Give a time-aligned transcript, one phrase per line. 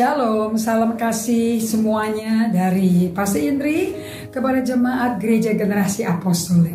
[0.00, 3.92] Shalom, salam kasih semuanya dari Pastor Indri
[4.32, 6.72] kepada jemaat Gereja Generasi Apostolik.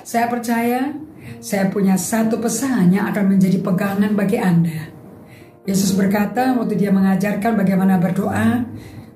[0.00, 0.96] Saya percaya
[1.36, 4.88] saya punya satu pesan yang akan menjadi pegangan bagi Anda.
[5.68, 8.64] Yesus berkata waktu dia mengajarkan bagaimana berdoa,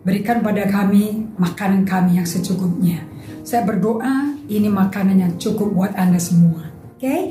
[0.04, 3.08] berikan pada kami makanan kami yang secukupnya.
[3.40, 6.79] Saya berdoa ini makanan yang cukup buat Anda semua.
[7.00, 7.08] Oke?
[7.08, 7.22] Okay?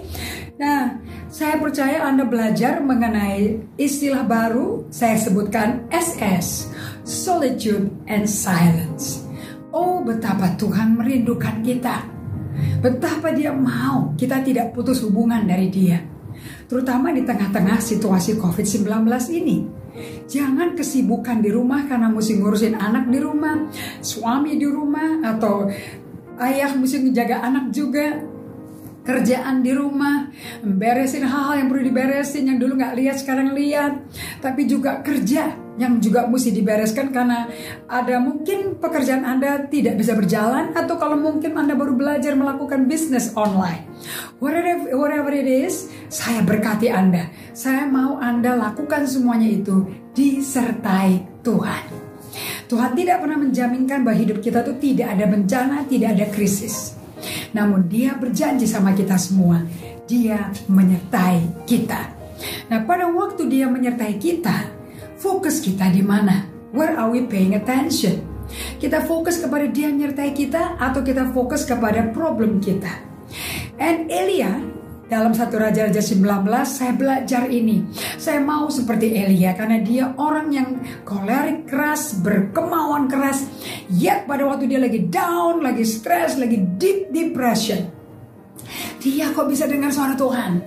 [0.58, 0.98] Nah,
[1.30, 6.73] saya percaya Anda belajar mengenai istilah baru saya sebutkan SS,
[7.05, 9.30] solitude and silence.
[9.70, 12.02] Oh, betapa Tuhan merindukan kita.
[12.82, 16.02] Betapa dia mau kita tidak putus hubungan dari dia.
[16.66, 18.90] Terutama di tengah-tengah situasi COVID-19
[19.38, 19.70] ini.
[20.26, 23.70] Jangan kesibukan di rumah karena mesti ngurusin anak di rumah,
[24.02, 25.70] suami di rumah, atau
[26.42, 28.17] ayah mesti menjaga anak juga
[29.09, 30.30] kerjaan di rumah,
[30.61, 34.06] beresin hal-hal yang perlu diberesin yang dulu nggak lihat sekarang lihat,
[34.38, 37.47] tapi juga kerja yang juga mesti dibereskan karena
[37.88, 43.34] ada mungkin pekerjaan Anda tidak bisa berjalan atau kalau mungkin Anda baru belajar melakukan bisnis
[43.34, 43.88] online.
[44.38, 47.31] Whatever, whatever it is, saya berkati Anda.
[47.56, 51.84] Saya mau Anda lakukan semuanya itu disertai Tuhan.
[52.69, 56.98] Tuhan tidak pernah menjaminkan bahwa hidup kita itu tidak ada bencana, tidak ada krisis.
[57.53, 59.66] Namun dia berjanji sama kita semua,
[60.05, 62.14] dia menyertai kita.
[62.72, 64.69] Nah pada waktu dia menyertai kita,
[65.19, 66.47] fokus kita di mana?
[66.69, 68.22] Where are we paying attention?
[68.81, 72.89] Kita fokus kepada dia menyertai kita atau kita fokus kepada problem kita?
[73.78, 74.58] And Elia
[75.10, 76.22] dalam satu Raja-Raja 19
[76.70, 77.84] saya belajar ini.
[78.16, 80.70] Saya mau seperti Elia karena dia orang yang
[81.02, 83.50] kolerik keras, berkemauan keras.
[83.90, 87.90] Yet pada waktu dia lagi down, lagi stres, lagi deep depression.
[89.02, 90.62] Dia kok bisa dengar suara Tuhan.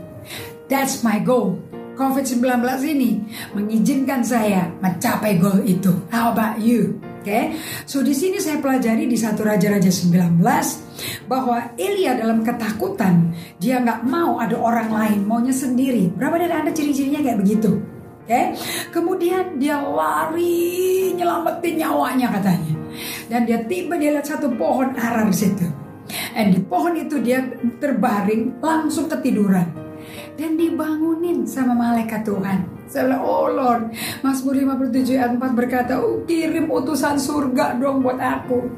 [0.66, 1.56] That's my goal.
[1.92, 2.42] COVID-19
[2.88, 3.22] ini
[3.54, 5.92] mengizinkan saya mencapai goal itu.
[6.10, 7.11] How about you?
[7.22, 7.44] Oke, okay?
[7.86, 10.42] so di sini saya pelajari di satu Raja-Raja 19
[11.30, 13.30] bahwa Elia dalam ketakutan
[13.62, 16.10] dia nggak mau ada orang lain, maunya sendiri.
[16.10, 17.78] Berapa dari anda ciri-cirinya kayak begitu?
[17.78, 18.44] Oke, okay?
[18.90, 22.74] kemudian dia lari nyelamatin nyawanya katanya,
[23.30, 25.66] dan dia tiba dia lihat satu pohon ara di situ.
[26.34, 27.38] Dan di pohon itu dia
[27.78, 29.70] terbaring langsung ketiduran
[30.34, 32.81] dan dibangunin sama malaikat Tuhan.
[32.92, 33.88] Saya oh Lord,
[34.20, 38.68] Mazmur 57 ayat 4 berkata, oh, kirim utusan surga dong buat aku.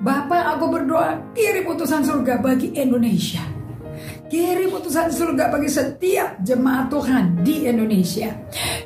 [0.00, 3.44] Bapak aku berdoa, kirim utusan surga bagi Indonesia.
[4.32, 8.32] Kirim utusan surga bagi setiap jemaat Tuhan di Indonesia.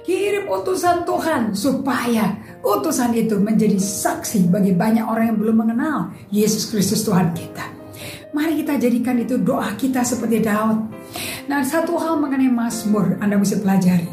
[0.02, 2.34] Kirim utusan Tuhan supaya
[2.66, 7.78] utusan itu menjadi saksi bagi banyak orang yang belum mengenal Yesus Kristus Tuhan kita.
[8.34, 10.90] Mari kita jadikan itu doa kita seperti Daud.
[11.48, 14.08] Nah, satu hal mengenai Mazmur Anda mesti pelajari.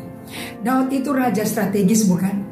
[0.64, 2.48] Daud itu raja strategis bukan?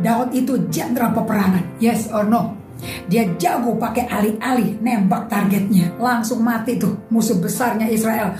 [0.00, 1.76] Daud itu jenderal peperangan.
[1.76, 2.56] Yes or no?
[3.04, 5.92] Dia jago pakai alih-alih nembak targetnya.
[6.00, 8.32] Langsung mati tuh musuh besarnya Israel.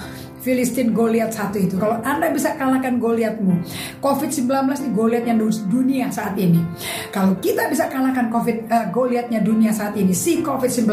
[0.44, 1.80] Filistin Goliat satu itu.
[1.80, 3.64] Kalau Anda bisa kalahkan Goliatmu,
[4.04, 5.34] COVID-19 ini Goliatnya
[5.72, 6.60] dunia saat ini.
[7.08, 10.84] Kalau kita bisa kalahkan COVID uh, Goliatnya dunia saat ini, si COVID-19,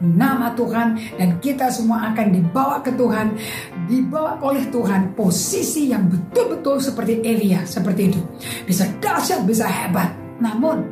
[0.00, 3.36] nama Tuhan dan kita semua akan dibawa ke Tuhan,
[3.84, 8.20] dibawa oleh Tuhan posisi yang betul-betul seperti Elia seperti itu.
[8.64, 10.08] Bisa dahsyat, bisa hebat.
[10.40, 10.82] Namun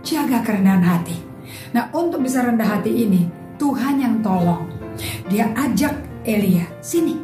[0.00, 1.16] jaga kerendahan hati.
[1.76, 3.28] Nah, untuk bisa rendah hati ini
[3.60, 4.66] Tuhan yang tolong.
[5.30, 7.16] Dia ajak Elia, "Sini.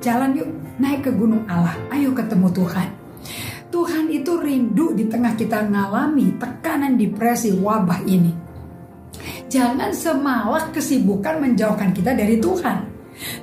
[0.00, 0.48] Jalan yuk,
[0.80, 1.76] naik ke gunung Allah.
[1.92, 2.88] Ayo ketemu Tuhan."
[3.70, 8.34] Tuhan itu rindu di tengah kita mengalami tekanan depresi wabah ini.
[9.46, 12.86] Jangan semalak kesibukan menjauhkan kita dari Tuhan.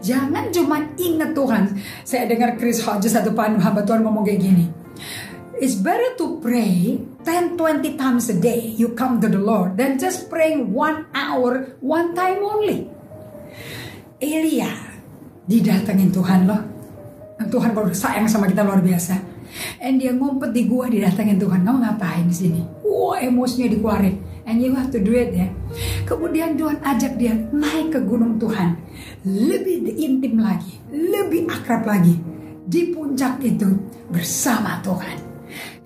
[0.03, 1.63] Jangan cuma ingat Tuhan.
[2.03, 4.65] Saya dengar Chris Hodges satu hamba Tuhan ngomong kayak gini.
[5.57, 10.29] It's better to pray 10-20 times a day you come to the Lord than just
[10.29, 12.85] praying one hour one time only.
[14.21, 14.86] Elia
[15.47, 16.61] didatengin Tuhan loh.
[17.47, 19.15] Tuhan baru sayang sama kita luar biasa.
[19.79, 21.63] And dia ngumpet di gua didatengin Tuhan.
[21.63, 22.61] Kamu ngapain di sini?
[22.83, 24.15] Wah emosinya dikeluarin.
[24.47, 25.47] And you have to do it ya.
[26.07, 28.79] Kemudian Tuhan ajak dia naik ke gunung Tuhan.
[29.23, 30.79] Lebih intim lagi.
[30.91, 32.15] Lebih akrab lagi.
[32.67, 33.67] Di puncak itu
[34.11, 35.17] bersama Tuhan.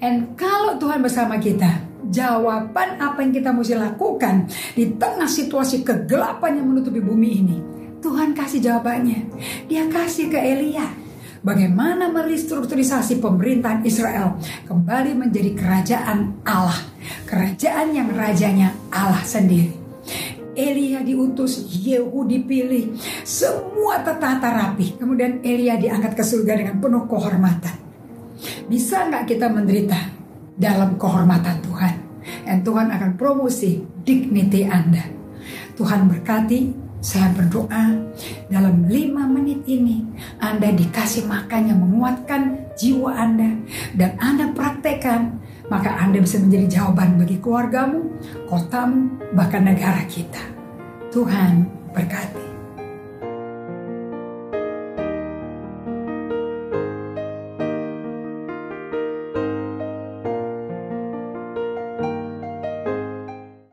[0.01, 1.69] And kalau Tuhan bersama kita,
[2.09, 7.57] jawaban apa yang kita mesti lakukan di tengah situasi kegelapan yang menutupi bumi ini,
[8.01, 9.29] Tuhan kasih jawabannya.
[9.69, 10.89] Dia kasih ke Elia.
[11.41, 14.37] Bagaimana merestrukturisasi pemerintahan Israel
[14.69, 16.77] kembali menjadi kerajaan Allah.
[17.25, 19.73] Kerajaan yang rajanya Allah sendiri.
[20.51, 22.93] Elia diutus, Yehu dipilih,
[23.23, 24.99] semua tertata rapi.
[24.99, 27.75] Kemudian Elia diangkat ke surga dengan penuh kehormatan.
[28.67, 29.97] Bisa nggak kita menderita
[30.57, 31.93] dalam kehormatan Tuhan.
[32.45, 35.01] Dan Tuhan akan promosi dignity Anda.
[35.73, 37.97] Tuhan berkati, saya berdoa
[38.47, 40.05] dalam lima menit ini
[40.37, 43.57] Anda dikasih makan yang menguatkan jiwa Anda
[43.97, 48.11] dan Anda praktekkan maka Anda bisa menjadi jawaban bagi keluargamu,
[48.51, 50.43] kotamu, bahkan negara kita.
[51.15, 51.63] Tuhan
[51.95, 52.50] berkati.